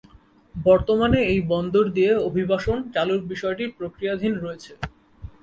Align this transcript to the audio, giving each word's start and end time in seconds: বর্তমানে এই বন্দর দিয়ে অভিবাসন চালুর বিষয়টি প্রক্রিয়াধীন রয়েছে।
বর্তমানে 0.55 1.19
এই 1.31 1.39
বন্দর 1.51 1.85
দিয়ে 1.95 2.11
অভিবাসন 2.29 2.77
চালুর 2.93 3.21
বিষয়টি 3.31 3.63
প্রক্রিয়াধীন 3.77 4.33
রয়েছে। 4.37 4.71